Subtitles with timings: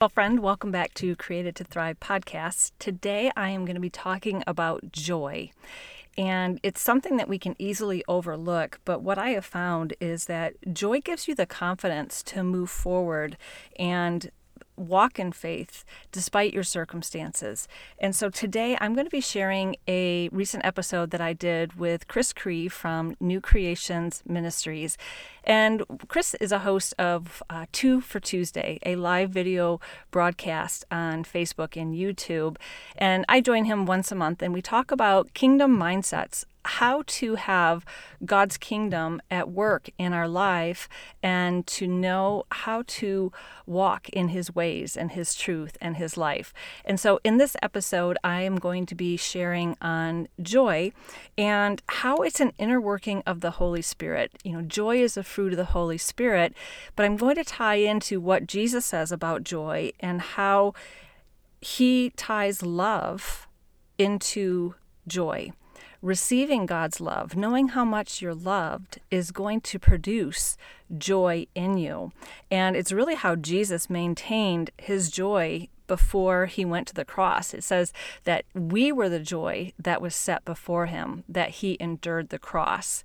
[0.00, 2.72] Well, friend, welcome back to Created to Thrive podcast.
[2.78, 5.50] Today I am going to be talking about joy.
[6.16, 8.80] And it's something that we can easily overlook.
[8.86, 13.36] But what I have found is that joy gives you the confidence to move forward
[13.78, 14.30] and
[14.80, 17.68] walk in faith despite your circumstances.
[17.98, 22.08] And so today I'm going to be sharing a recent episode that I did with
[22.08, 24.96] Chris Cree from New Creations Ministries.
[25.44, 31.24] And Chris is a host of uh, Two for Tuesday, a live video broadcast on
[31.24, 32.56] Facebook and YouTube.
[32.96, 37.36] And I join him once a month and we talk about kingdom mindsets how to
[37.36, 37.84] have
[38.24, 40.88] God's kingdom at work in our life
[41.22, 43.32] and to know how to
[43.66, 46.52] walk in His ways and His truth and His life.
[46.84, 50.92] And so, in this episode, I am going to be sharing on joy
[51.38, 54.32] and how it's an inner working of the Holy Spirit.
[54.44, 56.54] You know, joy is a fruit of the Holy Spirit,
[56.94, 60.74] but I'm going to tie into what Jesus says about joy and how
[61.60, 63.48] He ties love
[63.98, 64.74] into
[65.06, 65.52] joy
[66.02, 70.56] receiving God's love, knowing how much you're loved, is going to produce
[70.96, 72.12] joy in you.
[72.50, 77.52] And it's really how Jesus maintained his joy before he went to the cross.
[77.52, 82.28] It says that we were the joy that was set before him, that he endured
[82.28, 83.02] the cross.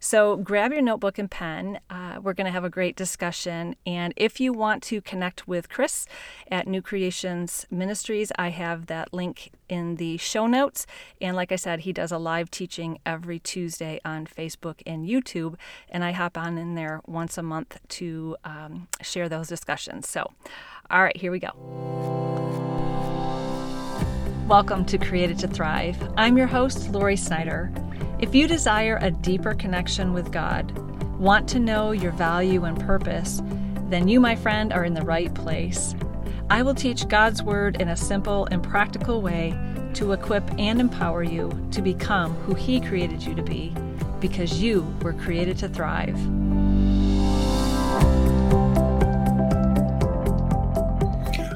[0.00, 1.78] So grab your notebook and pen.
[1.88, 3.76] Uh, we're going to have a great discussion.
[3.86, 6.06] And if you want to connect with Chris
[6.50, 10.86] at New Creations Ministries, I have that link in the show notes.
[11.20, 15.54] And like I said, he does a live teaching every Tuesday on Facebook and YouTube.
[15.88, 20.08] And I hop on in there once a month to um, share those discussions.
[20.08, 20.32] So,
[20.90, 21.50] all right, here we go.
[24.46, 25.96] Welcome to Created to Thrive.
[26.16, 27.72] I'm your host, Lori Snyder.
[28.18, 30.70] If you desire a deeper connection with God,
[31.18, 33.40] want to know your value and purpose,
[33.88, 35.94] then you, my friend, are in the right place.
[36.50, 39.58] I will teach God's Word in a simple and practical way
[39.94, 43.74] to equip and empower you to become who He created you to be,
[44.20, 46.18] because you were created to thrive.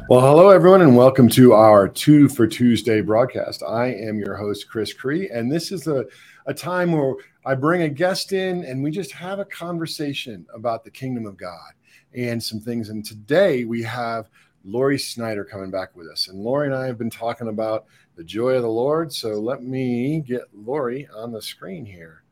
[0.09, 3.63] Well, hello, everyone, and welcome to our Two for Tuesday broadcast.
[3.63, 6.07] I am your host, Chris Cree, and this is a,
[6.47, 10.83] a time where I bring a guest in and we just have a conversation about
[10.83, 11.73] the kingdom of God
[12.15, 12.89] and some things.
[12.89, 14.31] And today we have
[14.65, 16.29] Lori Snyder coming back with us.
[16.29, 17.85] And Lori and I have been talking about
[18.17, 19.13] the joy of the Lord.
[19.13, 22.23] So let me get Lori on the screen here.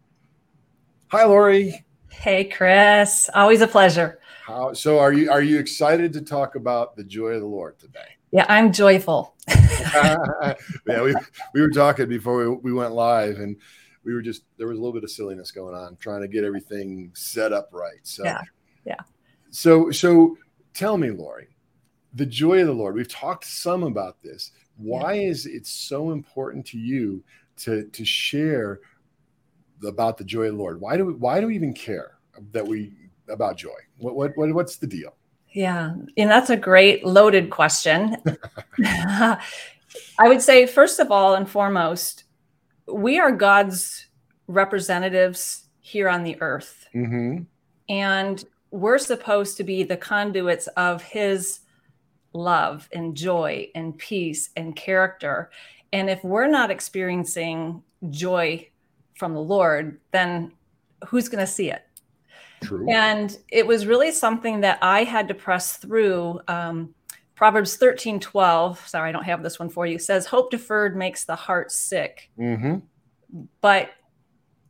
[1.08, 1.84] Hi, Lori.
[2.08, 3.28] Hey, Chris.
[3.34, 4.19] Always a pleasure.
[4.47, 7.81] How, so are you are you excited to talk about the joy of the Lord
[7.81, 8.15] today?
[8.31, 9.34] Yeah, I'm joyful.
[9.49, 10.55] yeah,
[10.87, 11.17] we,
[11.53, 13.56] we were talking before we, we went live and
[14.05, 16.45] we were just there was a little bit of silliness going on trying to get
[16.45, 17.99] everything set up right.
[18.05, 18.41] So yeah,
[18.85, 19.01] yeah.
[19.51, 20.39] So so
[20.75, 21.49] tell me, Lori,
[22.15, 22.95] the joy of the Lord.
[22.95, 24.53] We've talked some about this.
[24.77, 25.29] Why yeah.
[25.29, 27.25] is it so important to you
[27.62, 28.79] to to share
[29.85, 30.81] about the joy of the Lord?
[30.81, 32.12] Why do we why do we even care
[32.53, 32.93] that we
[33.29, 33.75] about joy?
[33.99, 35.15] What, what, what what's the deal?
[35.51, 38.17] Yeah, and that's a great loaded question.
[38.84, 39.39] I
[40.29, 42.25] would say, first of all and foremost,
[42.87, 44.06] we are God's
[44.49, 46.87] representatives here on the earth.
[46.95, 47.45] Mm-hmm.
[47.89, 51.61] And we're supposed to be the conduits of His
[52.33, 55.51] love and joy and peace and character.
[55.93, 58.69] And if we're not experiencing joy
[59.15, 60.53] from the Lord, then
[61.09, 61.86] who's going to see it?
[62.62, 62.87] True.
[62.91, 66.41] And it was really something that I had to press through.
[66.49, 66.94] Um,
[67.34, 71.25] Proverbs 13 12, sorry, I don't have this one for you, says, Hope deferred makes
[71.25, 72.31] the heart sick.
[72.39, 72.77] Mm-hmm.
[73.61, 73.91] But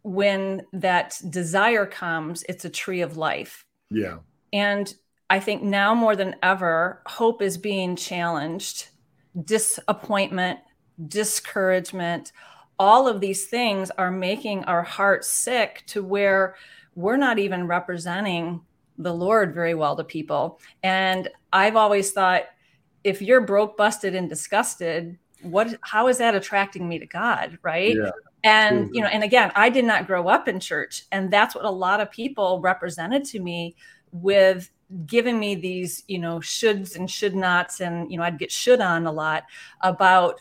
[0.03, 3.65] when that desire comes, it's a tree of life.
[3.91, 4.19] Yeah.
[4.53, 4.93] And
[5.31, 8.89] I think now more than ever, hope is being challenged.
[9.45, 10.61] Disappointment,
[11.09, 12.33] discouragement,
[12.79, 16.57] all of these things are making our hearts sick to where
[16.97, 18.61] we're not even representing
[18.99, 20.59] the Lord very well to people.
[20.83, 22.45] And I've always thought
[23.05, 27.59] if you're broke, busted, and disgusted, what how is that attracting me to God?
[27.63, 27.95] Right.
[27.95, 28.11] Yeah.
[28.43, 31.05] And you know, and again, I did not grow up in church.
[31.13, 33.77] And that's what a lot of people represented to me
[34.13, 34.71] with
[35.05, 37.81] giving me these, you know, shoulds and should nots.
[37.81, 39.45] And, you know, I'd get should on a lot
[39.83, 40.41] about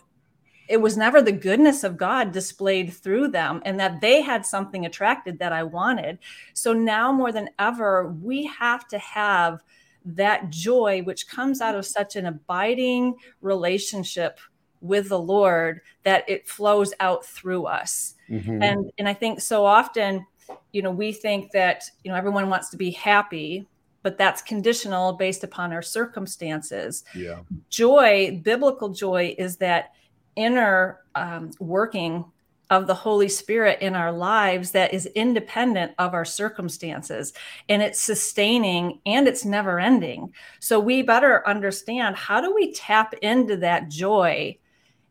[0.67, 4.85] it was never the goodness of God displayed through them and that they had something
[4.85, 6.19] attracted that I wanted.
[6.53, 9.63] So now more than ever, we have to have
[10.05, 14.39] that joy which comes out of such an abiding relationship
[14.81, 18.15] with the Lord that it flows out through us.
[18.29, 18.61] Mm-hmm.
[18.61, 20.25] And and I think so often,
[20.71, 23.67] you know, we think that, you know, everyone wants to be happy,
[24.03, 27.03] but that's conditional based upon our circumstances.
[27.15, 27.39] Yeah.
[27.69, 29.93] Joy, biblical joy, is that
[30.35, 32.25] inner um, working
[32.69, 37.33] of the Holy Spirit in our lives that is independent of our circumstances
[37.69, 40.33] and it's sustaining and it's never ending.
[40.59, 44.57] So we better understand how do we tap into that joy?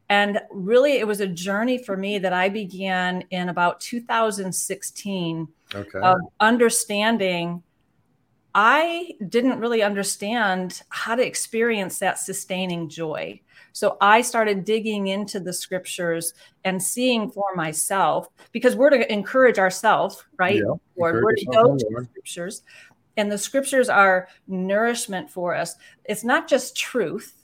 [0.08, 5.98] And really, it was a journey for me that I began in about 2016 Okay.
[6.00, 7.62] of understanding.
[8.54, 13.40] I didn't really understand how to experience that sustaining joy.
[13.74, 16.32] So I started digging into the scriptures
[16.64, 20.58] and seeing for myself because we're to encourage ourselves, right?
[20.58, 22.62] Yeah, Lord, we're to go to the scriptures,
[23.16, 25.74] and the scriptures are nourishment for us.
[26.04, 27.34] It's not just truth,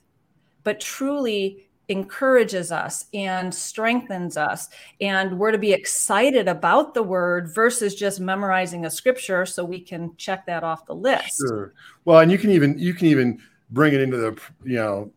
[0.63, 4.69] but truly encourages us and strengthens us
[5.01, 9.81] and we're to be excited about the word versus just memorizing a scripture so we
[9.81, 11.73] can check that off the list Sure.
[12.05, 15.11] Well, and you can even you can even bring it into the you know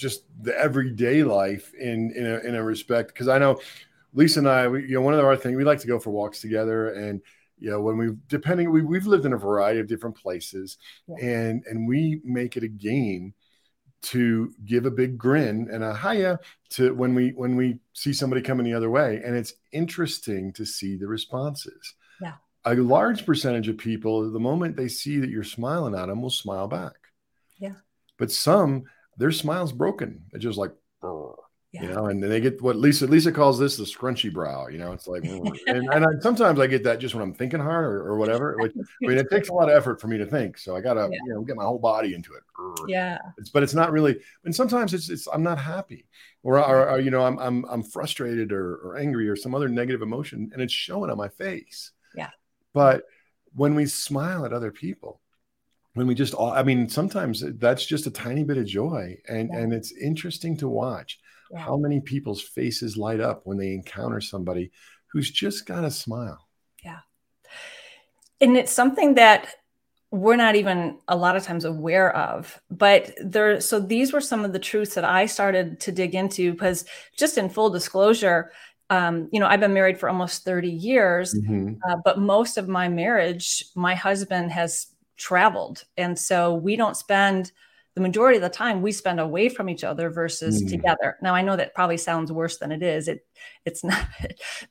[0.00, 3.60] just the everyday life in in a, in a respect because I know
[4.14, 6.10] Lisa and I we, you know one of our things we like to go for
[6.10, 7.20] walks together and
[7.58, 11.16] you know when we depending we, we've lived in a variety of different places Yeah.
[11.22, 13.34] and and we make it a game
[14.02, 18.40] to give a big grin and a hiya to when we when we see somebody
[18.40, 22.36] coming the other way and it's interesting to see the responses Yeah.
[22.64, 26.30] a large percentage of people the moment they see that you're smiling at them will
[26.30, 26.96] smile back
[27.58, 27.74] Yeah.
[28.16, 28.84] but some
[29.20, 30.24] their smile's broken.
[30.32, 31.34] It's just like "Brr,"
[31.72, 34.78] you know and then they get what lisa lisa calls this the scrunchy brow you
[34.78, 35.24] know it's like
[35.66, 38.56] and, and I, sometimes i get that just when i'm thinking hard or, or whatever
[38.58, 38.72] which,
[39.04, 41.02] i mean it takes a lot of effort for me to think so i gotta
[41.02, 41.18] Yeah.
[41.26, 42.42] you know get my whole body into it.
[42.88, 43.18] Yeah.
[43.38, 46.06] It's, but it's not really and sometimes it's it's i'm not happy
[46.42, 49.68] or, or, or, you know i'm i'm i'm frustrated or, or angry or some other
[49.68, 51.92] negative emotion and it's showing on my face.
[52.16, 52.30] Yeah.
[52.72, 53.04] but
[53.54, 55.20] when we smile at other people
[55.94, 59.50] when we just all i mean sometimes that's just a tiny bit of joy and
[59.52, 59.58] Yeah.
[59.60, 61.18] and it's interesting to watch
[61.50, 61.58] Yeah.
[61.60, 64.70] how many people's faces light up when they encounter somebody
[65.12, 66.46] who's just got a smile
[66.84, 67.00] Yeah.
[68.40, 69.54] and it's something that
[70.12, 74.44] we're not even a lot of times aware of but there so these were some
[74.44, 76.84] of the truths that i started to dig into because
[77.16, 78.50] just in full disclosure
[78.90, 81.78] um, you know i've been married for almost 30 years Mhm.
[81.88, 84.86] uh, but most of my marriage my husband has
[85.20, 87.52] traveled and so we don't spend
[87.94, 90.70] the majority of the time we spend away from each other versus Mm.
[90.70, 93.26] together now i know that probably sounds worse than it is it
[93.66, 94.06] it's not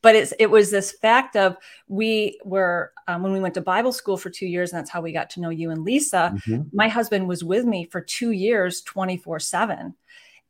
[0.01, 1.56] but it's it was this fact of
[1.88, 5.01] we were um, when we went to bible school for two years and that's how
[5.01, 6.66] we got to know you and lisa Mhm.
[6.74, 9.94] my husband was with me for two years 24 7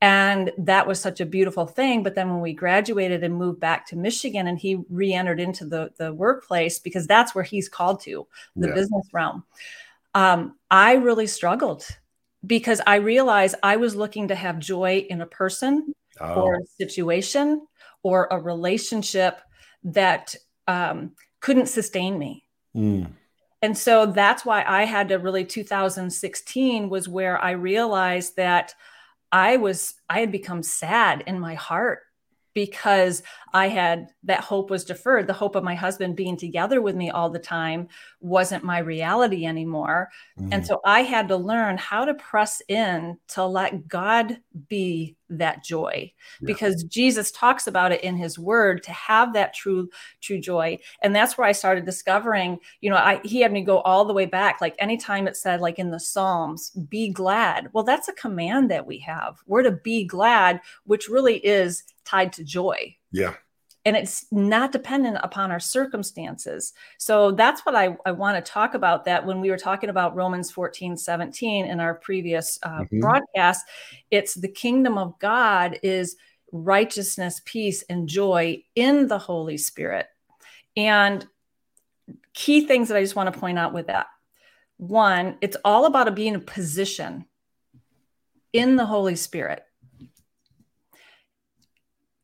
[0.02, 3.86] and that was such a beautiful thing but then when we graduated and moved back
[3.88, 8.26] to michigan and he re-entered into the, the workplace because that's where he's called to
[8.56, 8.74] the Yeah.
[8.76, 9.44] business realm
[10.16, 11.86] um, i really struggled
[12.46, 16.66] because i realized i was looking to have joy in a person Oh, or a
[16.78, 17.66] situation
[18.04, 19.40] or a relationship
[19.84, 20.36] that
[20.68, 22.44] um, couldn't sustain me
[22.76, 23.10] mm.
[23.62, 28.76] and so that's why I had to really 2016 was where I realized that
[29.32, 32.00] I was I had become sad in my heart
[32.60, 33.24] because
[33.54, 35.28] I had that hope was deferred.
[35.28, 37.88] The hope of my husband being together with me all the time
[38.20, 40.10] wasn't my reality anymore.
[40.52, 40.66] And Mm.
[40.66, 46.12] so I had to learn how to press in to let God be that joy
[46.42, 46.46] Yeah.
[46.46, 49.90] because Jesus talks about it in his word to have that true
[50.22, 50.80] true joy.
[51.02, 54.14] And that's where I started discovering, you know, I he had me go all the
[54.14, 57.70] way back like anytime it said like in the Psalms, be glad.
[57.74, 59.40] Well, that's a command that we have.
[59.46, 63.34] We're to be glad, which really is tied to joy yeah
[63.86, 66.74] and it's not dependent upon our circumstances.
[66.98, 70.16] So that's what I, I want to talk about that when we were talking about
[70.16, 73.02] Romans 14, 17 in our previous uh, Mhm.
[73.02, 73.66] broadcast,
[74.12, 76.18] it's the kingdom of God is
[76.52, 80.08] righteousness, peace, and joy in the Holy Spirit.
[80.76, 81.26] And
[82.34, 84.08] key things that I just want to point out with that.
[84.78, 87.26] One, it's all about being a position
[88.54, 89.64] in the Holy Spirit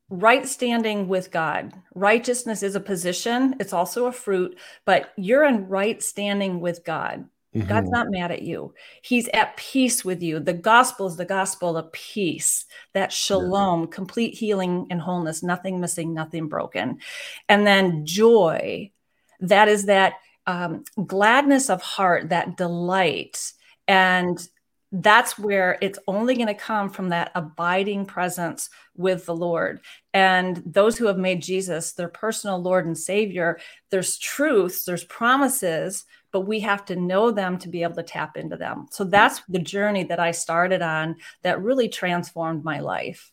[0.10, 1.74] right standing with God.
[1.94, 7.26] Righteousness is a position, it's also a fruit, but you're in right standing with God.
[7.68, 7.92] God's Mhm.
[7.94, 8.74] not mad at you.
[9.02, 10.42] He's at peace with you.
[10.42, 16.14] The gospel is the gospel of peace, that shalom, complete healing and wholeness, nothing missing,
[16.14, 17.00] nothing broken.
[17.48, 18.92] And then joy,
[19.40, 20.16] that is that
[20.48, 23.54] um, gladness of heart, that delight.
[23.88, 24.38] And
[25.02, 29.82] that's where it's only going to come from that abiding presence with the Lord.
[30.14, 33.60] And those who have made Jesus their personal Lord and Savior,
[33.90, 38.38] there's truths, there's promises, but we have to know them to be able to tap
[38.38, 38.88] into them.
[38.92, 43.32] So that's the journey that I started on that really transformed my life.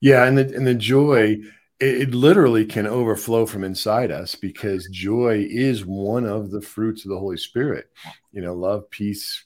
[0.00, 1.38] Yeah, and the and the joy
[1.78, 7.04] it, it literally can overflow from inside us because joy is one of the fruits
[7.04, 7.90] of the Holy Spirit.
[8.32, 9.44] You know, love, peace,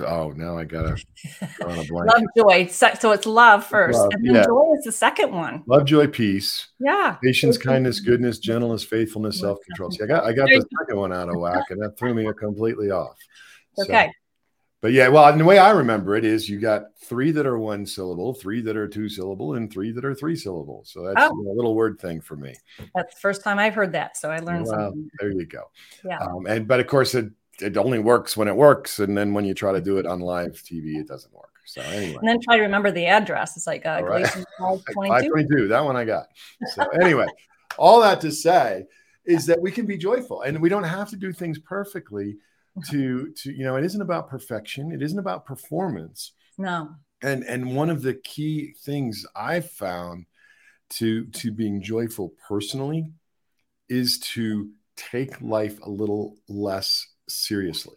[0.00, 0.96] oh now i gotta
[1.64, 2.10] on a blank.
[2.10, 2.66] Love joy.
[2.66, 4.44] So it's love first love, and then yeah.
[4.44, 5.62] joy is the second one.
[5.66, 6.68] Love joy peace.
[6.78, 7.16] Yeah.
[7.22, 9.90] Patience kindness goodness gentleness faithfulness self-control.
[9.90, 12.30] see i got i got the second one out of whack and that threw me
[12.38, 13.16] completely off.
[13.80, 14.10] Okay.
[14.80, 17.86] but yeah well the way i remember it is you got three that are one
[17.86, 21.52] syllable three that are two syllable and three that are three syllable so that's oh.
[21.52, 22.54] a little word thing for me.
[22.94, 25.64] That's the first time i've heard that so i learned well, something there you go.
[26.04, 26.18] Yeah.
[26.18, 29.44] Um, and but of course it it only works when it works, and then when
[29.44, 31.52] you try to do it on live TV, it doesn't work.
[31.66, 33.56] So anyway, and then try to remember the address.
[33.56, 34.26] It's like uh, right.
[34.58, 35.68] 522.
[35.68, 36.28] That one I got.
[36.74, 37.26] So anyway,
[37.76, 38.84] all that to say
[39.24, 42.38] is that we can be joyful, and we don't have to do things perfectly.
[42.90, 44.92] To to you know, it isn't about perfection.
[44.92, 46.32] It isn't about performance.
[46.56, 46.90] No.
[47.22, 50.26] And and one of the key things I've found
[50.90, 53.10] to to being joyful personally
[53.88, 57.96] is to take life a little less seriously.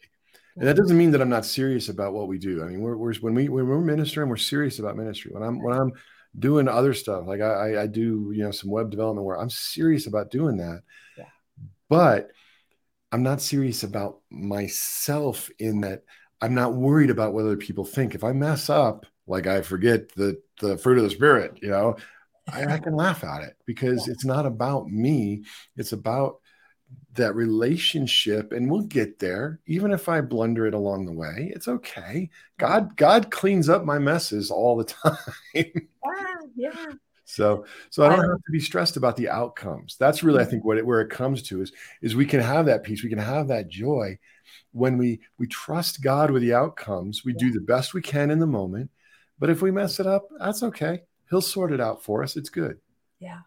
[0.55, 2.61] And that doesn't mean that I'm not serious about what we do.
[2.61, 5.31] I mean, we're, we're when we when we're ministering, we're serious about ministry.
[5.33, 5.93] When I'm when I'm
[6.37, 10.07] doing other stuff, like I, I do, you know, some web development where I'm serious
[10.07, 10.81] about doing that.
[11.17, 11.25] Yeah.
[11.89, 12.31] But
[13.11, 16.03] I'm not serious about myself in that
[16.41, 18.13] I'm not worried about whether people think.
[18.13, 21.95] If I mess up, like I forget the the fruit of the spirit, you know,
[22.51, 24.13] I, I can laugh at it because yeah.
[24.13, 25.43] it's not about me.
[25.77, 26.40] It's about
[27.15, 29.59] that relationship and we'll get there.
[29.65, 32.29] Even if i blunder it along the way it's okay.
[32.57, 35.17] God god cleans up my messes all the time.
[35.53, 36.85] Yeah, yeah.
[37.25, 39.97] so so i don't have to be stressed about the outcomes.
[39.99, 42.65] That's really i think what it, where it comes to is is we can have
[42.67, 43.03] that peace.
[43.03, 44.17] We can have that joy
[44.71, 47.25] when we we trust god with the outcomes.
[47.25, 47.39] We yeah.
[47.39, 48.89] do the best we can in the moment.
[49.37, 51.01] But if we mess it up that's okay.
[51.29, 52.35] He'll sort it out for us.
[52.37, 52.77] It's good.
[53.19, 53.39] Yeah.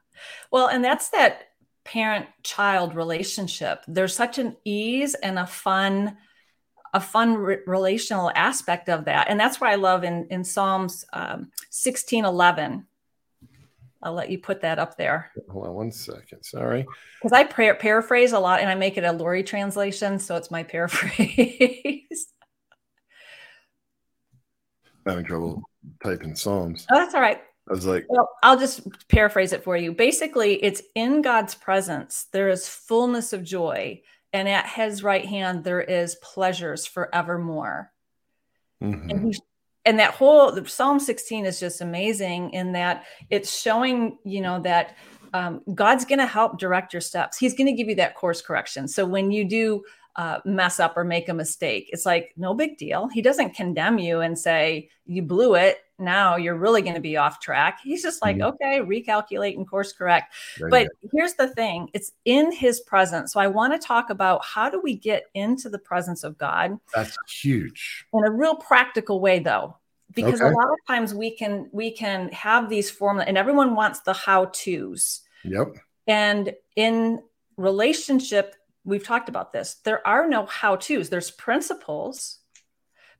[0.50, 1.48] Well and that's that
[1.84, 3.84] parent child relationship.
[3.86, 6.16] There's such an ease and a fun
[6.92, 9.28] a fun re- relational aspect of that.
[9.28, 12.86] And that's why i love in in psalms um, 16 11
[14.02, 15.30] i'll let you put that up there.
[15.50, 16.86] Hold on one second sorry.
[17.20, 20.50] Because i par- paraphrase a lot and i make it a lori translation so it's
[20.50, 22.26] my paraphrase.
[25.06, 25.62] Having trouble
[26.02, 26.86] typing psalms.
[26.90, 29.92] Oh that's all right I was like, well, I'll just paraphrase it for you.
[29.92, 34.02] Basically, it's in God's presence, there is fullness of joy,
[34.32, 37.90] and at his right hand, there is pleasures forevermore.
[38.82, 39.10] Mm-hmm.
[39.10, 39.40] And, he,
[39.84, 44.96] and that whole Psalm 16 is just amazing in that it's showing, you know, that
[45.32, 47.38] um, God's going to help direct your steps.
[47.38, 48.88] He's going to give you that course correction.
[48.88, 49.82] So when you do
[50.16, 51.90] uh, mess up or make a mistake.
[51.92, 53.08] It's like, no big deal.
[53.08, 55.78] He doesn't condemn you and say, you blew it.
[55.98, 57.80] Now you're really going to be off track.
[57.82, 58.54] He's just like, mm-hmm.
[58.54, 60.34] okay, recalculate and course correct.
[60.58, 63.32] But here's the thing it's in his presence.
[63.32, 66.78] So I want to talk about how do we get into the presence of God?
[66.94, 68.06] That's huge.
[68.12, 69.76] In a real practical way, though
[70.14, 70.50] because okay.
[70.50, 74.12] a lot of times we can we can have these formula and everyone wants the
[74.12, 75.74] how to's yep
[76.06, 77.20] and in
[77.56, 79.74] relationship we've talked about this.
[79.84, 82.38] There are no how to's, there's principles,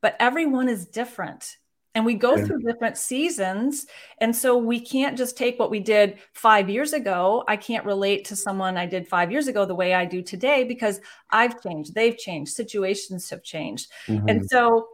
[0.00, 1.56] but everyone is different.
[1.94, 2.44] And we go yeah.
[2.44, 3.86] through different seasons.
[4.18, 7.44] And so we can't just take what we did five years ago.
[7.46, 10.64] I can't relate to someone I did five years ago the way I do today
[10.64, 13.92] because I've changed, they've changed, situations have changed.
[14.08, 14.28] Mm-hmm.
[14.28, 14.88] And so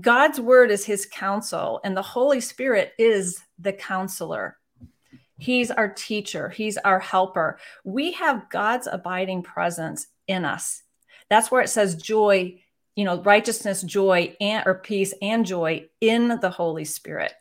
[0.00, 4.56] God's word is his counsel, and the Holy Spirit is the counselor.
[5.38, 7.58] He's our teacher, He's our helper.
[7.84, 10.82] We have God's abiding presence in us.
[11.28, 12.60] That's where it says joy,
[12.96, 17.32] you know, righteousness, joy, and or peace and joy in the Holy Spirit.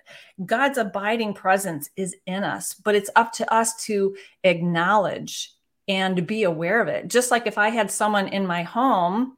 [0.46, 5.54] God's abiding presence is in us, but it's up to us to acknowledge
[5.88, 7.08] and be aware of it.
[7.08, 9.36] Just like if I had someone in my home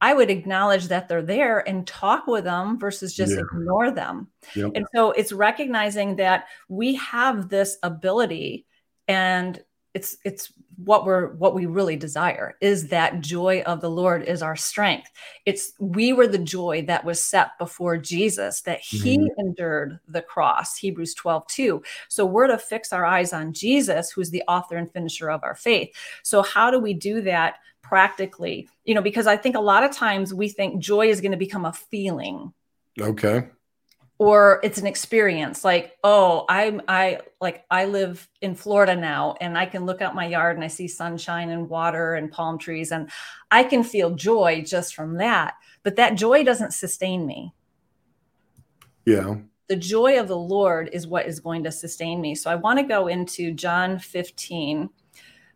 [0.00, 3.40] I would acknowledge that they're there and talk with them versus just yeah.
[3.40, 4.28] ignore them.
[4.54, 4.72] Yep.
[4.74, 8.66] And so it's recognizing that we have this ability
[9.06, 9.62] and
[9.92, 10.52] it's it's
[10.84, 15.10] what we're what we really desire is that joy of the lord is our strength.
[15.46, 19.40] It's we were the joy that was set before jesus that he mm-hmm.
[19.40, 24.30] endured the cross hebrews 12 2 so we're to fix our eyes on jesus who's
[24.30, 25.90] the author and finisher of our faith.
[26.22, 28.68] So how do we do that practically?
[28.84, 31.38] You know because i think a lot of times we think joy is going to
[31.38, 32.52] become a feeling.
[32.98, 33.48] Okay.
[34.20, 39.56] Or it's an experience like, oh, I'm I like I live in Florida now and
[39.56, 42.92] I can look out my yard and I see sunshine and water and palm trees
[42.92, 43.10] and
[43.50, 45.54] I can feel joy just from that.
[45.84, 47.54] But that joy doesn't sustain me.
[49.06, 49.36] Yeah.
[49.68, 52.34] The joy of the Lord is what is going to sustain me.
[52.34, 54.90] So I want to go into John 15.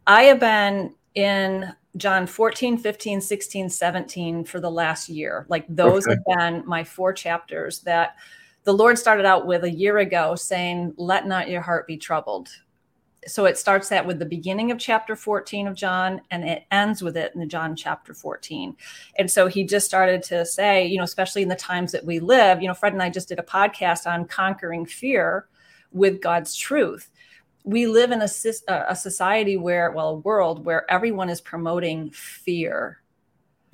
[0.06, 5.44] I have been in John 14, 15, 16, 17 for the last year.
[5.50, 6.14] Like those okay.
[6.14, 8.16] have been my four chapters that
[8.64, 12.48] the Lord started out with a year ago saying, Let not your heart be troubled.
[13.26, 17.02] So it starts that with the beginning of chapter 14 of John and it ends
[17.02, 18.76] with it in the John chapter 14.
[19.18, 22.20] And so he just started to say, you know, especially in the times that we
[22.20, 25.48] live, you know, Fred and I just did a podcast on conquering fear
[25.90, 27.10] with God's truth
[27.64, 28.28] we live in a,
[28.68, 33.00] a society where, well, a world where everyone is promoting fear.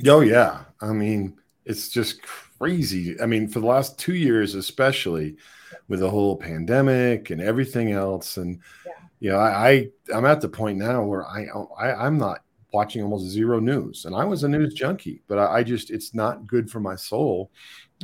[0.06, 0.62] Oh, yeah.
[0.80, 2.20] I mean, it's just
[2.60, 3.18] crazy.
[3.20, 5.36] I mean, for the last two years, especially
[5.88, 8.36] with the whole pandemic and everything else.
[8.36, 8.92] And, yeah.
[9.18, 11.46] you know, I, I, I'm at the point now where I,
[11.78, 14.04] I, I'm not watching almost zero news.
[14.04, 16.94] And I was a news junkie, but I, I, just, it's not good for my
[16.94, 17.50] soul.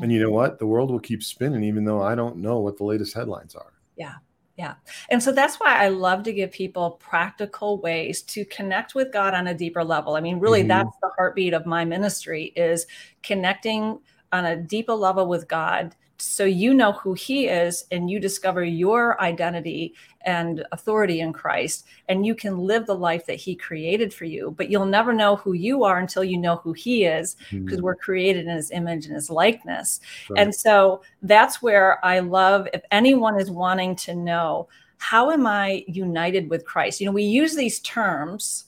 [0.01, 0.59] And you know what?
[0.59, 3.75] The world will keep spinning, even though I don't know what the latest headlines are.
[3.97, 4.15] Yeah.
[4.57, 4.77] Yeah.
[5.11, 9.35] And so that's why I love to give people practical ways to connect with God
[9.35, 10.17] on a deeper level.
[10.17, 10.69] I mean, really mm-hmm.
[10.69, 12.87] that's the heartbeat of my ministry is
[13.23, 13.99] connecting
[14.37, 18.65] on a deeper level with God so you know who he is and you discover
[18.65, 24.13] your identity and authority in Christ and you can live the life that he created
[24.13, 27.37] for you but you'll never know who you are until you know who he is
[27.51, 27.83] because mm.
[27.83, 30.01] we're created in his image and his likeness
[30.31, 30.41] right.
[30.41, 35.85] and so that's where I love if anyone is wanting to know how am I
[35.87, 38.65] united with Christ you know we use these terms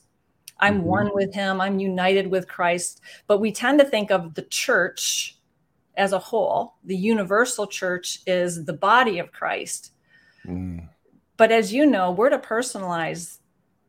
[0.61, 0.87] I'm mm-hmm.
[0.87, 5.38] one with him I'm united with Christ but we tend to think of the church
[5.99, 6.77] as a whole.
[6.85, 9.93] The universal church is the body of Christ.
[10.47, 10.89] Mm.
[11.37, 13.39] But as you know, we're to personalize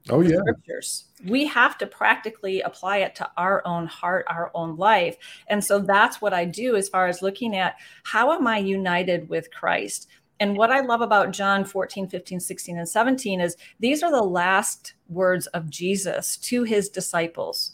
[0.09, 0.37] oh, yeah.
[0.39, 1.05] scriptures.
[1.25, 5.17] We have to practically apply it to our own heart, our own life.
[5.47, 9.29] And so that's what I do as far as looking at how am I united
[9.29, 10.07] with Christ?
[10.39, 14.23] And what I love about John 14, 15, 16, and 17 is these are the
[14.23, 17.73] last words of Jesus to his disciples.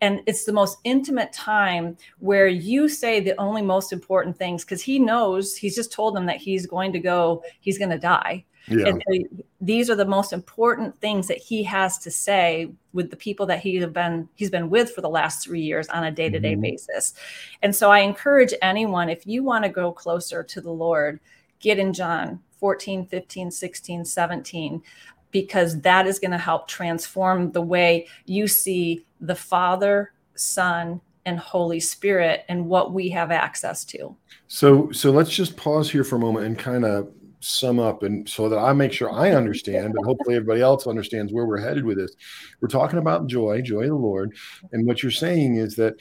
[0.00, 4.82] And it's the most intimate time where you say the only most important things because
[4.82, 8.44] he knows he's just told them that he's going to go, he's going to die.
[8.68, 8.88] Yeah.
[8.88, 13.16] And so these are the most important things that he has to say with the
[13.16, 16.10] people that he have been he's been with for the last three years on a
[16.10, 16.62] day-to-day mm-hmm.
[16.62, 17.14] basis.
[17.62, 21.20] And so I encourage anyone, if you want to go closer to the Lord,
[21.60, 24.82] get in John 14, 15, 16, 17
[25.30, 31.38] because that is going to help transform the way you see the Father, Son, and
[31.38, 34.16] Holy Spirit and what we have access to.
[34.46, 38.28] So so let's just pause here for a moment and kind of sum up and
[38.28, 41.84] so that I make sure I understand and hopefully everybody else understands where we're headed
[41.84, 42.14] with this.
[42.60, 44.36] We're talking about joy, joy of the Lord,
[44.72, 45.94] and what you're saying is that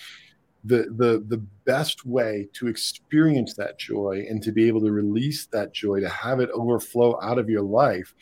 [0.64, 5.46] the the the best way to experience that joy and to be able to release
[5.48, 8.14] that joy to have it overflow out of your life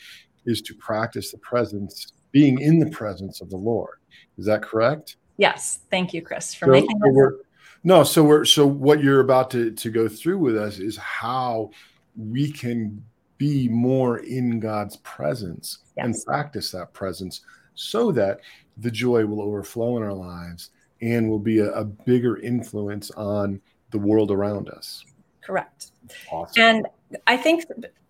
[0.46, 3.98] is to practice the presence being in the presence of the Lord.
[4.38, 5.16] Is that correct?
[5.36, 5.80] Yes.
[5.90, 7.40] Thank you, Chris, for so, making that.
[7.84, 11.70] No, so we're so what you're about to, to go through with us is how
[12.16, 13.04] we can
[13.36, 16.06] be more in God's presence yes.
[16.06, 17.42] and practice that presence
[17.74, 18.40] so that
[18.78, 20.70] the joy will overflow in our lives
[21.02, 25.04] and will be a, a bigger influence on the world around us.
[25.42, 25.90] Correct.
[26.30, 26.62] Awesome.
[26.62, 26.86] And
[27.26, 27.64] I think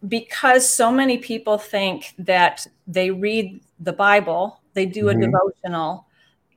[0.08, 5.30] because so many people think that they read the Bible, they do a mm-hmm.
[5.30, 6.06] devotional,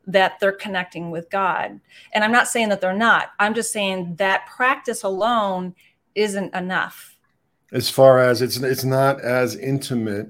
[0.08, 1.80] that they're connecting with God.
[2.14, 3.32] And I'm not saying that they're not.
[3.40, 5.76] I'm just saying that practice alone
[6.16, 7.18] isn't enough.
[7.74, 10.30] As far as it's it's not as intimate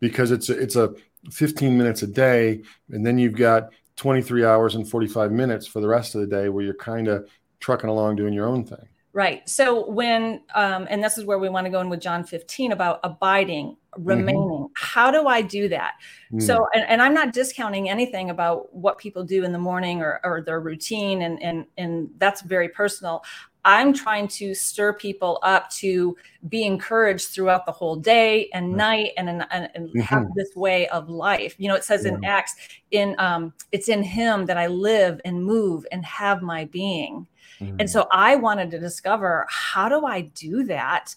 [0.00, 0.94] because it's a, it's a
[1.30, 5.88] 15 minutes a day and then you've got 23 hours and 45 minutes for the
[5.88, 7.28] rest of the day where you're kind of
[7.60, 8.88] trucking along doing your own thing.
[9.12, 9.48] Right.
[9.48, 12.70] So when, um, and this is where we want to go in with John 15
[12.70, 14.40] about abiding, remaining.
[14.40, 14.72] Mm-hmm.
[14.76, 15.94] How do I do that?
[16.32, 16.40] Mm.
[16.40, 20.20] So, and, and, I'm not discounting anything about what people do in the morning or,
[20.22, 23.24] or their routine, and, and, and that's very personal.
[23.64, 26.16] I'm trying to stir people up to
[26.48, 30.00] be encouraged throughout the whole day and night and, and, and mm-hmm.
[30.00, 31.54] have this way of life.
[31.58, 32.14] You know, it says yeah.
[32.14, 32.54] in Acts,
[32.90, 37.26] in um, it's in him that I live and move and have my being.
[37.60, 37.76] Mm.
[37.80, 41.14] And so I wanted to discover how do I do that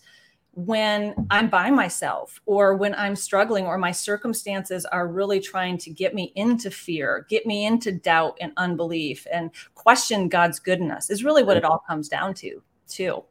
[0.56, 5.90] when I'm by myself or when I'm struggling or my circumstances are really trying to
[5.90, 11.24] get me into fear, get me into doubt and unbelief and question God's goodness is
[11.24, 13.24] really what it all comes down to, too.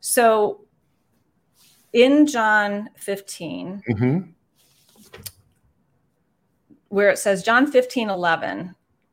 [0.00, 0.66] So
[1.92, 4.18] in John 15, hmm
[6.88, 8.72] where it says John 15, 11,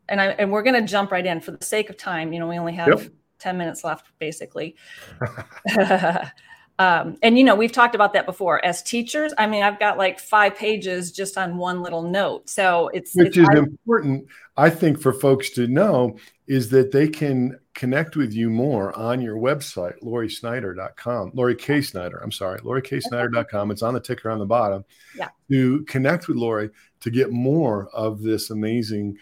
[0.10, 2.32] and I and we're going to jump right in for the sake of time.
[2.32, 3.12] You know, we only have Yep.
[3.40, 4.76] 10 minutes left, basically.
[6.82, 8.64] um, and you know, we've talked about that before.
[8.66, 12.50] As teachers, I mean, I've got like five pages just on one little note.
[12.50, 14.26] So it's, Which it's is hard- important,
[14.58, 16.18] I think, for folks to know
[16.48, 21.82] is that they can connect with you more on your website, LoriSnyder.com, Lori K.
[21.82, 22.18] Snyder.
[22.24, 23.72] I'm sorry, LoriKSnyder.com.
[23.72, 24.84] It's on the ticker on the bottom.
[25.16, 25.30] Yeah.
[25.50, 26.70] To connect with Lori
[27.02, 29.18] to get more of this amazing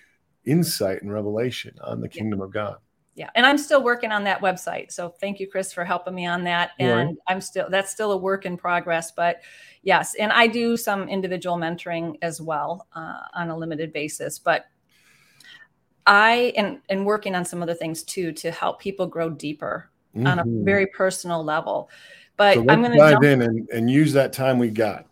[0.45, 2.19] insight and revelation on the Yeah.
[2.19, 2.77] kingdom of God.
[3.15, 3.29] Yeah.
[3.35, 4.91] And i'm still working on that website.
[4.91, 6.71] So thank you chris for helping me on that.
[6.79, 9.41] And i'm still that's still a work in progress but
[9.83, 10.15] yes.
[10.15, 14.65] And i do some individual mentoring as well uh, on a limited basis but
[16.07, 19.89] i and and working on some other things too to help people grow deeper
[20.25, 20.65] on a Mhm.
[20.65, 21.89] very personal level.
[22.37, 25.05] But so i'm going to dive jump in and, and use that time we got.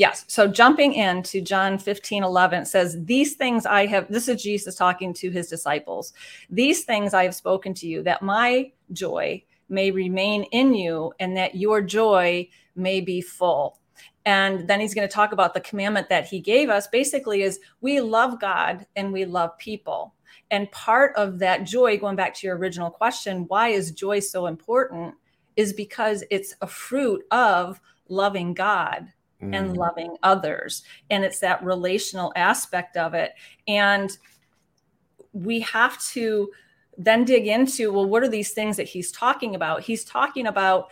[0.00, 0.24] Yes.
[0.28, 4.74] So jumping into John 15, 11, it says, These things I have, this is Jesus
[4.74, 6.14] talking to his disciples.
[6.48, 11.36] These things I have spoken to you, that my joy may remain in you and
[11.36, 13.78] that your joy may be full.
[14.24, 17.60] And then he's going to talk about the commandment that he gave us basically is
[17.82, 20.14] we love God and we love people.
[20.50, 24.46] And part of that joy, going back to your original question, why is joy so
[24.46, 25.14] important?
[25.56, 29.76] Is because it's a fruit of loving God and Mm.
[29.76, 30.82] loving others.
[31.10, 33.32] And it's that relational aspect of it.
[33.66, 34.16] And
[35.32, 36.50] we have to
[36.98, 39.82] then dig into well, what are these things that he's talking about?
[39.82, 40.90] He's talking about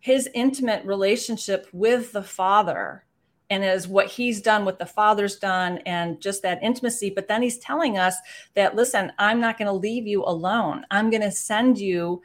[0.00, 3.04] his intimate relationship with the Father
[3.50, 7.08] and as what he's done, what the Father's done, and just that intimacy.
[7.08, 8.14] But then he's telling us
[8.54, 10.84] that, listen, I'm not going to leave you alone.
[10.90, 12.20] I'm going to send you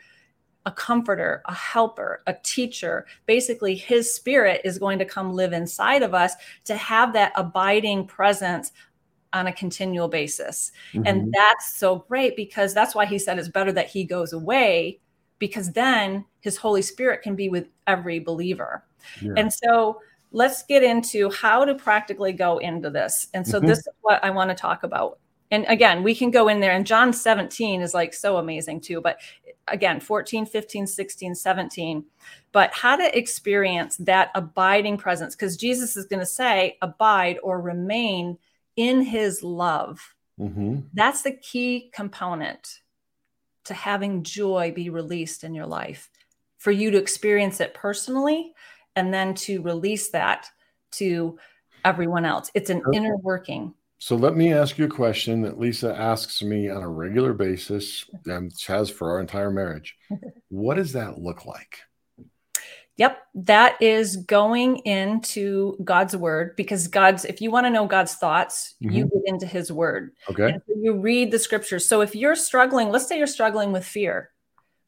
[0.65, 3.05] a comforter, a helper, a teacher.
[3.25, 6.33] Basically, his spirit is going to come live inside of us
[6.65, 8.71] to have that abiding presence
[9.33, 10.71] on a continual basis.
[10.93, 11.03] Mhm.
[11.05, 14.99] And that's so great because that's why he said it's better that he goes away
[15.39, 18.85] because then his Holy Spirit can be with every believer.
[19.21, 19.33] Yeah.
[19.35, 19.99] And so
[20.31, 23.27] let's get into how to practically go into this.
[23.33, 23.67] And so Mhm.
[23.67, 25.19] this is what I want to talk about.
[25.51, 29.01] And again, we can go in there and John 17 is like so amazing too,
[29.01, 29.19] but
[29.67, 32.05] again, 14, 15, 16, 17.
[32.51, 37.61] But how to experience that abiding presence because Jesus is going to say abide or
[37.61, 38.37] remain
[38.75, 40.15] in his love.
[40.39, 40.83] Mhm.
[40.93, 42.79] That's the key component
[43.65, 46.09] to having joy be released in your life
[46.57, 48.53] for you to experience it personally
[48.95, 50.47] and then to release that
[50.91, 51.37] to
[51.85, 52.51] everyone else.
[52.53, 52.97] It's an Okay.
[52.97, 53.73] inner working.
[54.03, 58.03] So let me ask you a question that Lisa asks me on a regular basis
[58.25, 59.95] and has for our entire marriage.
[60.49, 61.79] What does that look like?
[62.97, 68.15] Yep, that is going into God's word because God's, if you want to know God's
[68.15, 70.11] thoughts, you get into his word.
[70.29, 70.51] Okay.
[70.51, 71.87] And so you read the scriptures.
[71.87, 74.31] So if you're struggling, let's say you're struggling with fear.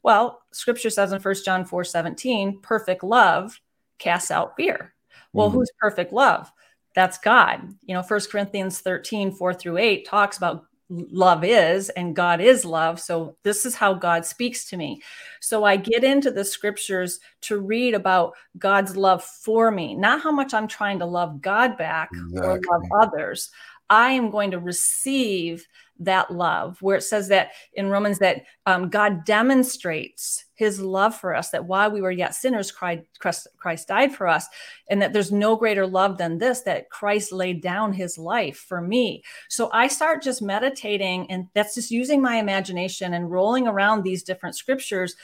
[0.02, 3.58] Well, scripture says in 1 John 4 17, perfect love
[3.98, 4.94] casts out fear.
[5.32, 5.54] Well, Mhm.
[5.54, 6.52] who's perfect love?
[6.96, 7.60] That's God.
[7.84, 12.64] You know, 1 Corinthians 13, 4 through 8 talks about love is and God is
[12.64, 12.98] love.
[12.98, 15.02] So this is how God speaks to me.
[15.40, 20.32] So I get into the scriptures to read about God's love for me, not how
[20.32, 23.50] much I'm trying to love God back or love others.
[23.90, 25.66] I am going to receive
[26.00, 31.34] that love, where it says that in Romans that um, God demonstrates his love for
[31.34, 34.46] us, that while we were yet sinners, Christ, Christ died for us,
[34.90, 38.80] and that there's no greater love than this, that Christ laid down his life for
[38.80, 39.22] me.
[39.48, 44.22] So I start just meditating, and that's just using my imagination and rolling around these
[44.22, 45.16] different scriptures.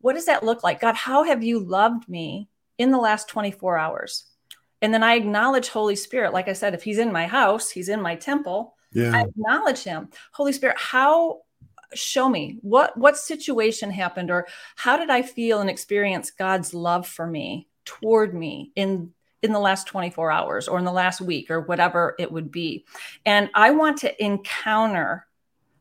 [0.00, 0.80] What does that look like?
[0.80, 4.24] God, how have you loved me in the last 24 hours?
[4.82, 6.32] And then I acknowledge Holy Spirit.
[6.32, 8.74] Like I said, if he's in my house, he's in my temple.
[8.94, 9.22] I Yeah.
[9.22, 10.08] acknowledge him.
[10.32, 11.42] Holy Spirit, how
[11.92, 17.06] show me what what situation happened or how did I feel and experience God's love
[17.06, 21.50] for me toward me in in the last 24 hours or in the last week
[21.50, 22.84] or whatever it would be.
[23.24, 25.26] And I want to encounter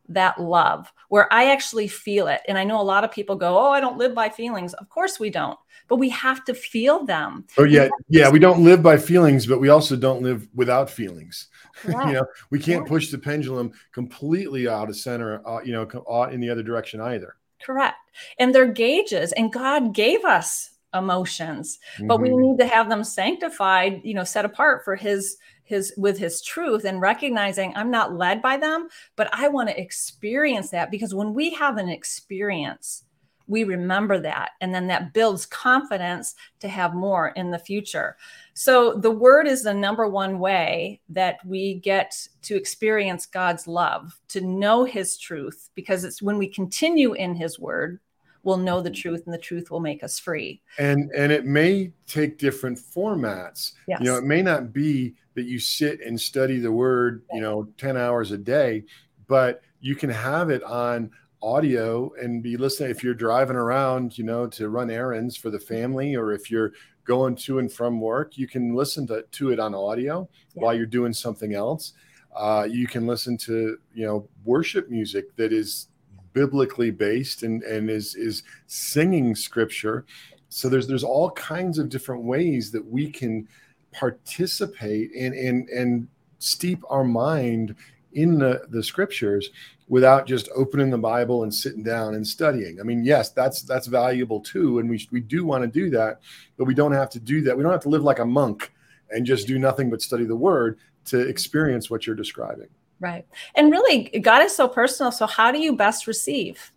[0.07, 2.41] that love where I actually feel it.
[2.47, 4.89] And I know a lot of people go, "Oh, I don't live by feelings." Of
[4.89, 5.59] course we don't.
[5.87, 7.45] But we have to feel them.
[7.57, 8.29] Oh yeah, yeah.
[8.29, 11.47] We don't live by feelings, but we also don't live without feelings.
[11.85, 12.07] Correct.
[12.07, 12.89] you know, we can't Yeah.
[12.89, 17.01] push the pendulum completely out of center, uh, you know, uh, in the other direction
[17.01, 17.35] either.
[17.61, 17.97] Correct.
[18.37, 22.39] And they're gauges, and God gave us emotions, but we Mhm.
[22.41, 26.83] need to have them sanctified, you know, set apart for His His with His truth,
[26.85, 31.33] and recognizing I'm not led by them, but I want to experience that because when
[31.35, 33.03] we have an experience,
[33.49, 34.51] we remember that.
[34.61, 38.15] And then that builds confidence to have more in the future.
[38.53, 44.17] So the word is the number one way that we get to experience God's love,
[44.29, 47.99] to know his truth, because it's when we continue in his word,
[48.43, 50.61] we'll know the truth and the truth will make us free.
[50.77, 53.73] And and it may take different formats.
[53.87, 53.99] Yes.
[53.99, 57.67] You know, it may not be that you sit and study the word, you know,
[57.77, 58.83] 10 hours a day,
[59.27, 61.09] but you can have it on
[61.41, 65.59] audio and be listening if you're driving around, you know, to run errands for the
[65.59, 66.73] family or if you're
[67.05, 70.63] going to and from work, you can listen to, to it on audio yeah.
[70.63, 71.93] while you're doing something else.
[72.35, 75.87] Uh, you can listen to, you know, worship music that is
[76.33, 80.05] biblically based and, and is, is singing scripture.
[80.49, 83.47] So there's, there's all kinds of different ways that we can
[83.91, 87.75] participate and, and, and steep our mind
[88.13, 89.49] in the, the scriptures
[89.89, 92.79] without just opening the Bible and sitting down and studying.
[92.79, 96.21] I mean, yes, that's that's valuable too, and we we do want to do that,
[96.57, 97.57] but we don't have to do that.
[97.57, 98.71] We don't have to live like a monk
[99.09, 102.67] and just do nothing but study the Word to experience what you're describing.
[102.99, 103.25] Right,
[103.55, 105.11] and really, God is so personal.
[105.11, 106.71] So, how do you best receive?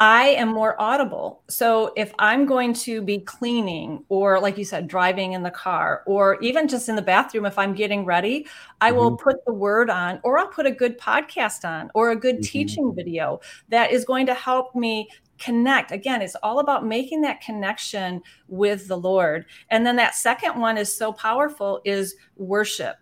[0.00, 1.42] I am more audible.
[1.48, 6.02] So if I'm going to be cleaning or like you said driving in the car
[6.06, 8.46] or even just in the bathroom if I'm getting ready,
[8.80, 8.98] I mm-hmm.
[8.98, 12.36] will put the word on or I'll put a good podcast on or a good
[12.36, 12.52] mm-hmm.
[12.52, 15.92] teaching video that is going to help me connect.
[15.92, 19.46] Again, it's all about making that connection with the Lord.
[19.70, 22.96] And then that second one is so powerful is worship.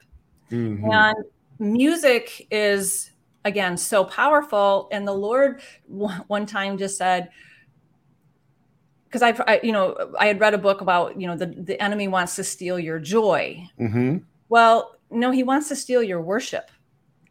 [0.50, 0.90] Mm-hmm.
[0.90, 1.16] And
[1.58, 3.11] music is
[3.44, 7.30] again so powerful and the lord one time just said
[9.12, 11.80] because I've, I, you know, I had read a book about, you know, the, the
[11.82, 13.62] enemy wants to steal your joy.
[13.78, 14.18] Mm-hmm.
[14.48, 16.70] Well, no, he wants to steal your worship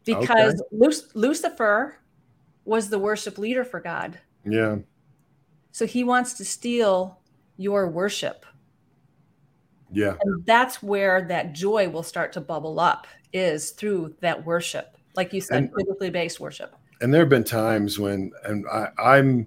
[0.04, 1.02] because okay.
[1.14, 1.96] Lucifer
[2.64, 4.20] was the worship leader for God.
[4.44, 4.76] Yeah.
[5.72, 7.18] So he wants to steal
[7.56, 8.46] your worship.
[9.90, 10.14] Yeah.
[10.22, 15.32] And that's where that joy will start to bubble up is through that worship like
[15.32, 16.74] you said, and, biblically based worship.
[17.00, 19.46] And there have been times when, and I, I'm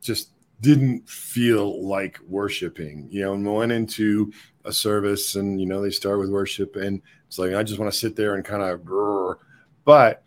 [0.00, 4.32] just didn't feel like worshiping, you know, and went into
[4.64, 7.92] a service and, you know, they start with worship and it's like, I just want
[7.92, 9.38] to sit there and kind of,
[9.84, 10.22] but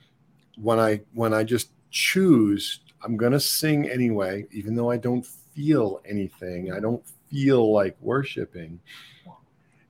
[0.56, 5.26] when I, when I just choose, I'm going to sing anyway, even though I don't
[5.26, 8.80] feel anything, I don't feel like worshiping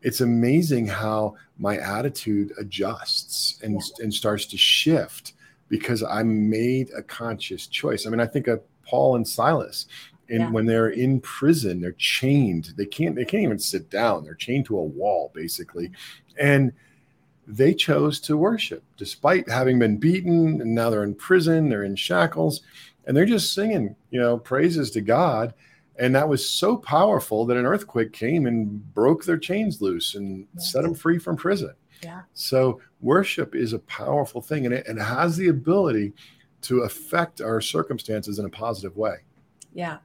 [0.01, 4.03] it's amazing how my attitude adjusts and, yeah.
[4.03, 5.33] and starts to shift
[5.67, 8.05] because I made a conscious choice.
[8.05, 9.87] I mean, I think of Paul and Silas,
[10.29, 10.49] and yeah.
[10.51, 12.73] when they're in prison, they're chained.
[12.77, 14.23] They can't they can't even sit down.
[14.23, 15.91] They're chained to a wall, basically.
[16.39, 16.71] And
[17.47, 21.95] they chose to worship despite having been beaten and now they're in prison, they're in
[21.95, 22.61] shackles,
[23.05, 25.53] and they're just singing, you know, praises to God
[25.99, 30.47] and that was so powerful that an earthquake came and broke their chains loose and
[30.55, 30.71] yes.
[30.71, 31.73] set them free from prison.
[32.01, 32.21] Yeah.
[32.33, 36.13] So worship is a powerful thing and it, and it has the ability
[36.61, 39.17] to affect our circumstances in a positive way.
[39.73, 39.97] Yeah.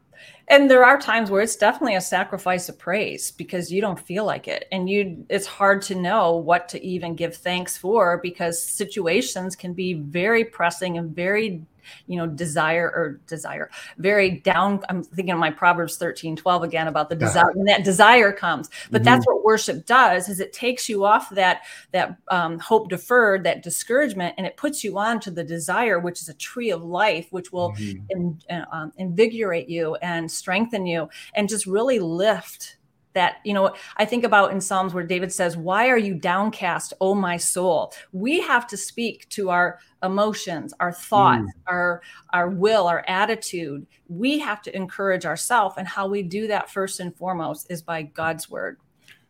[0.48, 4.24] And there are times where it's definitely a sacrifice of praise because you don't feel
[4.24, 8.62] like it and you it's hard to know what to even give thanks for because
[8.62, 11.62] situations can be very pressing and very
[12.06, 14.80] you know, desire or desire, very down.
[14.88, 18.68] I'm thinking of my Proverbs 13, 12 again about the desire when that desire comes.
[18.90, 19.04] But mm-hmm.
[19.04, 23.62] that's what worship does is it takes you off that that um, hope deferred, that
[23.62, 27.26] discouragement, and it puts you on to the desire, which is a tree of life,
[27.30, 28.04] which will mm-hmm.
[28.10, 32.76] in, uh, um, invigorate you and strengthen you and just really lift
[33.14, 36.92] that you know i think about in psalms where david says why are you downcast
[37.00, 41.62] o my soul we have to speak to our emotions our thoughts mm.
[41.66, 46.70] our our will our attitude we have to encourage ourselves and how we do that
[46.70, 48.78] first and foremost is by god's word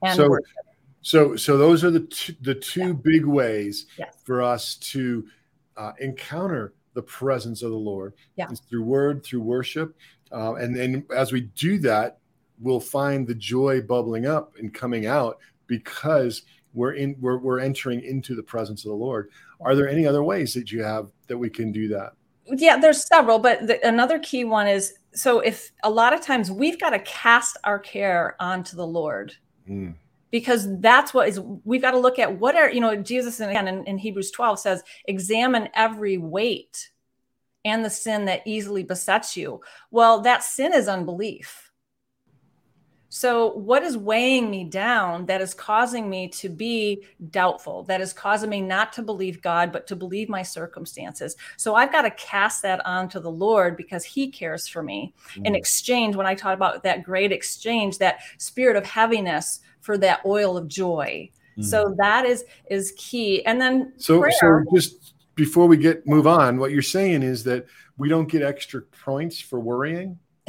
[0.02, 0.46] and so worship.
[1.02, 2.92] so so those are the two, the two yeah.
[2.92, 4.16] big ways yes.
[4.24, 5.24] for us to
[5.76, 8.46] uh, encounter the presence of the lord yeah.
[8.50, 9.96] It's through word through worship
[10.32, 12.18] uh, and then as we do that
[12.60, 18.02] will find the joy bubbling up and coming out because we're in we're, we're entering
[18.02, 19.30] into the presence of the lord.
[19.60, 22.12] Are there any other ways that you have that we can do that?
[22.46, 26.50] Yeah there's several but the, another key one is so if a lot of times
[26.50, 29.34] we've got to cast our care onto the lord
[29.68, 29.94] mm.
[30.30, 33.66] because that's what is we've got to look at what are you know jesus again
[33.66, 36.90] in, in hebrews 12 says examine every weight
[37.64, 39.60] and the sin that easily besets you.
[39.90, 41.63] Well that sin is unbelief
[43.16, 48.12] So, what is weighing me down that is causing me to be doubtful, that is
[48.12, 51.36] causing me not to believe God, but to believe my circumstances?
[51.56, 55.14] So, I've got to cast that onto the Lord because He cares for me.
[55.30, 55.46] Mm-hmm.
[55.46, 60.20] In exchange, when I talk about that great exchange, that spirit of heaviness for that
[60.26, 61.30] oil of joy.
[61.52, 61.62] Mm-hmm.
[61.62, 63.46] So that is is key.
[63.46, 67.44] And then so prayer, so just before we get move on, what you're saying is
[67.44, 70.18] that we don't get extra points for worrying.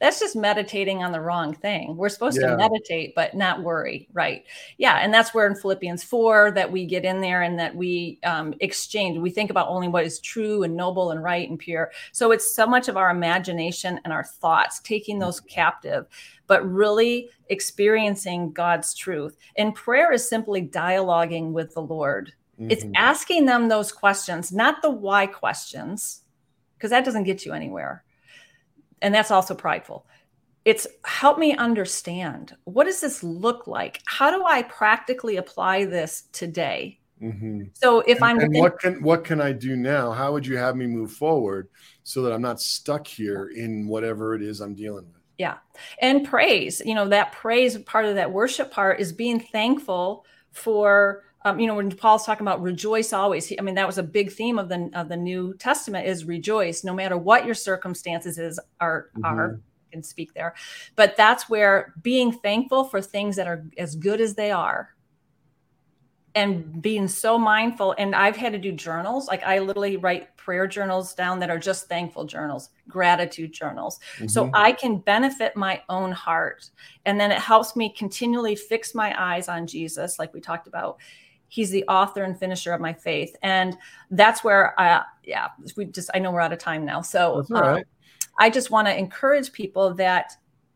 [0.00, 1.96] that's just meditating on the wrong thing.
[1.96, 2.50] We're supposed yeah.
[2.50, 4.44] to meditate, but not worry, right?
[4.78, 8.18] Yeah, and that's where in Philippians four that we get in there and that we
[8.24, 9.18] um, exchange.
[9.18, 11.90] We think about only what is true and noble and right and pure.
[12.12, 16.06] So it's so much of our imagination and our thoughts, taking those captive,
[16.46, 19.36] but really experiencing God's truth.
[19.56, 22.32] And prayer is simply dialoguing with the Lord.
[22.60, 22.70] Mm-hmm.
[22.70, 26.22] It's asking them those questions, not the why questions,
[26.76, 28.04] because that doesn't get you anywhere
[29.02, 30.06] and that's also prideful.
[30.64, 34.00] It's help me understand what does this look like?
[34.06, 37.00] How do i practically apply this today?
[37.22, 37.62] Mm-hmm.
[37.72, 40.12] so if i'm and what can what can i do now?
[40.12, 41.68] How would you have me move forward
[42.02, 45.22] so that i'm not stuck here in whatever it is i'm dealing with?
[45.38, 45.56] Yeah.
[46.02, 51.22] And praise you know that praise part of that worship part is being thankful for
[51.46, 54.02] um, you know, when Paul's talking about rejoice always, he, I mean, that was a
[54.02, 58.36] big theme of the of the New Testament is rejoice, no matter what your circumstances
[58.36, 59.24] is are mm-hmm.
[59.24, 59.60] are
[59.92, 60.56] can speak there,
[60.96, 64.96] but that's where being thankful for things that are as good as they are,
[66.34, 67.94] and being so mindful.
[67.96, 71.60] And I've had to do journals, like I literally write prayer journals down that are
[71.60, 74.26] just thankful journals, gratitude journals, mm-hmm.
[74.26, 76.70] so I can benefit my own heart,
[77.04, 80.98] and then it helps me continually fix my eyes on Jesus, like we talked about
[81.48, 83.36] he's the author and finisher of my faith.
[83.42, 83.76] And
[84.10, 87.00] that's where i yeah we just i know we're out of time now.
[87.00, 87.82] So um,
[88.38, 90.32] i just want to encourage people that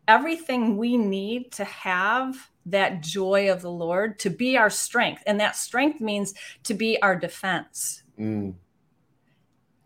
[0.09, 5.23] everything we need to have that joy of the lord to be our strength.
[5.27, 8.03] And that strength means to be our defense.
[8.19, 8.55] Mm.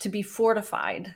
[0.01, 1.15] to be fortified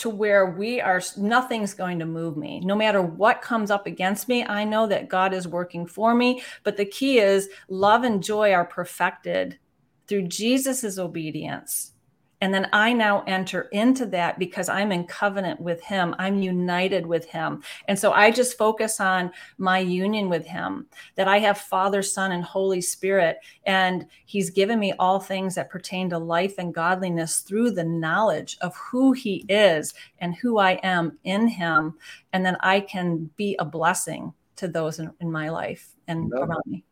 [0.00, 2.60] to where we are nothing's going to move me.
[2.60, 6.42] No matter what comes up against me i know that god is working for me
[6.62, 9.58] but the key is love and joy are perfected
[10.06, 11.92] through jesus' obedience
[12.40, 16.14] and then I now enter into that because I'm in covenant with him.
[16.18, 17.62] I'm united with him.
[17.86, 22.32] And so I just focus on my union with him, that I have Father, Son,
[22.32, 23.38] and Holy Spirit.
[23.64, 28.56] And he's given me all things that pertain to life and godliness through the knowledge
[28.62, 31.98] of who he is and who I am in him.
[32.32, 36.62] And then I can be a blessing to those in, in my life and around
[36.66, 36.84] me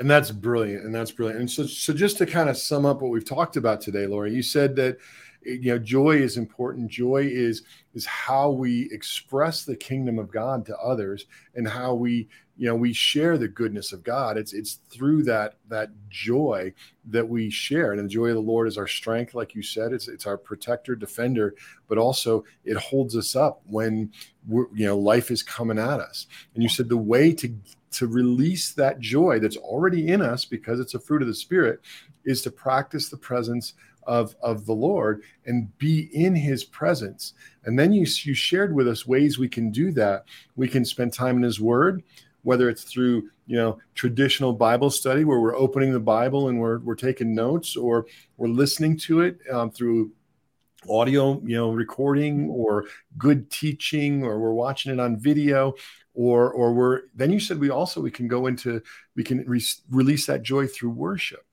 [0.00, 1.40] and that's brilliant and that's brilliant.
[1.40, 4.34] And so so just to kind of sum up what we've talked about today Lori
[4.34, 4.96] you said that
[5.46, 6.90] eh, you know joy is important.
[6.90, 7.62] Joy is
[7.94, 12.28] is how we express the kingdom of god to others and how we
[12.60, 14.36] you know we share the goodness of god.
[14.36, 16.74] It's it's through that that joy
[17.06, 17.92] that we share.
[17.92, 19.94] And the joy of the lord is our strength like you said.
[19.94, 21.54] It's it's our protector defender
[21.88, 24.12] but also it holds us up when
[24.46, 26.26] we're you know life is coming at us.
[26.54, 27.50] And you said the way to
[27.92, 31.80] to release that joy that's already in us because it's a fruit of the spirit
[32.26, 33.72] is to practice the presence
[34.06, 37.34] of, of the Lord and be in his presence.
[37.64, 40.24] And then you, you shared with us ways we can do that.
[40.56, 42.02] We can spend time in his word,
[42.42, 46.78] whether it's through, you know, traditional Bible study where we're opening the Bible and we're,
[46.80, 50.12] we're taking notes or we're listening to it um, through
[50.88, 52.86] audio you know recording or
[53.18, 55.74] good teaching or we're watching it on video
[56.14, 58.82] or or we're then you said we also we can go into
[59.16, 61.44] we can re- release that joy through worship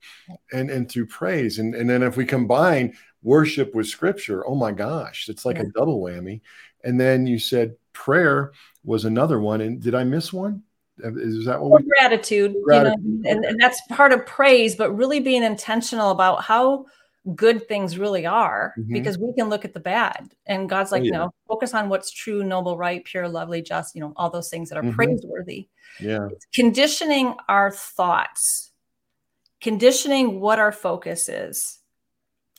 [0.52, 1.58] and and through praise.
[1.58, 5.62] And and then if we combine worship with scripture oh my gosh it's like yeah.
[5.62, 6.40] a double whammy.
[6.84, 8.52] And then you said prayer
[8.84, 9.60] was another one.
[9.60, 10.62] And did i miss one
[11.04, 13.04] is that what well, we gratitude, gratitude.
[13.04, 16.86] You know, and, and that's part of praise but really being intentional about how
[17.34, 18.92] good things really are mm-hmm.
[18.92, 21.10] because we can look at the bad and god's like oh, yeah.
[21.10, 24.68] no focus on what's true noble right pure lovely just you know all those things
[24.68, 24.94] that are mm-hmm.
[24.94, 25.68] praiseworthy
[26.00, 28.70] yeah it's conditioning our thoughts
[29.60, 31.77] conditioning what our focus is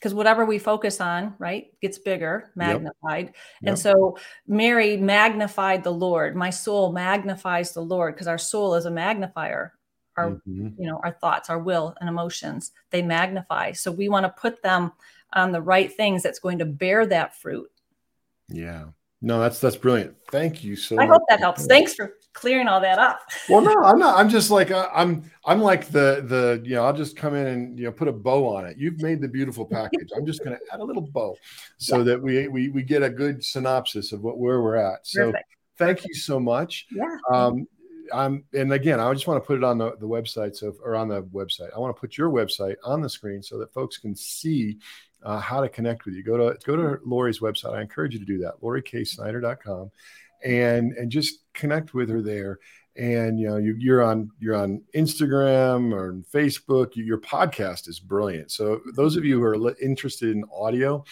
[0.00, 3.26] because whatever we focus on right gets bigger magnified.
[3.26, 3.34] Yep.
[3.62, 6.34] and so mary magnified the lord.
[6.34, 9.74] My soul magnifies the lord because our soul is a magnifier.
[10.16, 10.68] Our mm-hmm.
[10.78, 13.72] you know our thoughts our will and emotions they magnify.
[13.72, 14.92] So we want to put them
[15.34, 17.70] on the right things that's going to bear that fruit.
[18.48, 18.86] Yeah.
[19.22, 20.16] No that's that's brilliant.
[20.30, 21.12] Thank you so i much.
[21.12, 21.66] hope that helps.
[21.66, 25.28] Thanks for clearing all that up well no i'm not i'm just like uh, i'm
[25.46, 28.12] i'm like the the you know i'll just come in and you know put a
[28.12, 31.02] bow on it you've made the beautiful package i'm just going to add a little
[31.02, 31.36] bow
[31.78, 32.04] so yeah.
[32.04, 35.56] that we, we we get a good synopsis of what where we're at so Perfect.
[35.76, 36.86] thank you so much.
[36.90, 37.16] Yeah.
[37.30, 37.66] Um,
[38.12, 40.56] I'm, and again, I just want to put it on the, the website.
[40.56, 43.58] So, or on the website, I want to put your website on the screen so
[43.58, 44.78] that folks can see
[45.22, 46.22] uh, how to connect with you.
[46.22, 47.74] Go to go to Lori's website.
[47.74, 48.54] I encourage you to do that.
[48.62, 49.90] LoriKSnyder.com,
[50.44, 52.58] and and just connect with her there.
[52.96, 56.96] And you know you, are on you're on Instagram or Facebook.
[56.96, 58.50] Your podcast is brilliant.
[58.50, 61.04] So those of you who are interested in audio,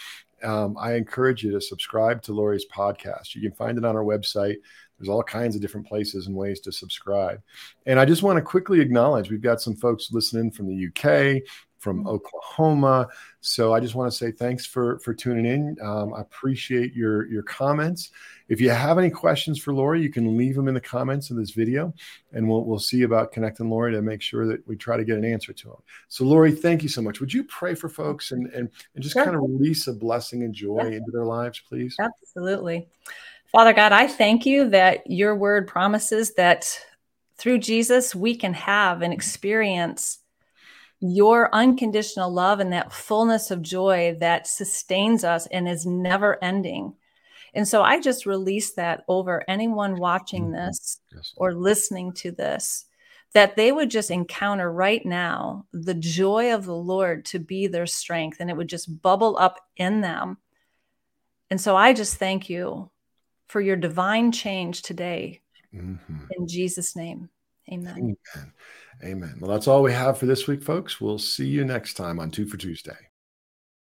[0.43, 3.35] um, I encourage you to subscribe to Lori's podcast.
[3.35, 4.57] You can find it on our website.
[4.99, 7.41] There's all kinds of different places and ways to subscribe.
[7.87, 11.43] And I just want to quickly acknowledge we've got some folks listening from the UK,
[11.79, 12.09] from mm-hmm.
[12.09, 13.09] Oklahoma.
[13.41, 15.77] So I just want to say thanks for for tuning in.
[15.83, 18.11] Um, I appreciate your your comments.
[18.49, 21.37] If you have any questions for Lori, you can leave them in the comments of
[21.37, 21.95] this video,
[22.33, 25.19] and we'll we'll see about connecting Lori to make sure that we try to get
[25.19, 25.83] an answer to them.
[26.09, 27.21] So Lori, thank you so much.
[27.21, 29.25] Would you pray for folks and and, and just sure.
[29.25, 30.97] kind of release a blessing and joy yeah.
[30.97, 31.97] into their lives, please?
[32.01, 32.89] Absolutely.
[33.53, 36.69] Father God, I thank you that your word promises that
[37.39, 40.19] through Jesus we can have and experience
[41.01, 46.95] your unconditional love and that fullness of joy that sustains us and is never ending.
[47.55, 50.67] And so I just release that over anyone watching mm-hmm.
[50.67, 51.33] this yes.
[51.37, 52.85] or listening to this,
[53.33, 57.87] that they would just encounter right now the joy of the Lord to be their
[57.87, 60.37] strength and it would just bubble up in them.
[61.51, 62.91] And so I just thank you
[63.49, 65.41] for your divine change today.
[65.75, 66.25] Mm-hmm.
[66.39, 67.29] In Jesus' name,
[67.71, 68.17] amen.
[68.37, 68.53] amen.
[69.05, 69.37] Amen.
[69.41, 71.01] Well, that's all we have for this week, folks.
[71.01, 72.97] We'll see you next time on Two for Tuesday.